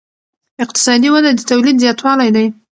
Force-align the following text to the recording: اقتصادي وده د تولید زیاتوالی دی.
اقتصادي 0.63 1.07
وده 1.15 1.31
د 1.35 1.39
تولید 1.49 1.75
زیاتوالی 1.83 2.29
دی. 2.35 2.45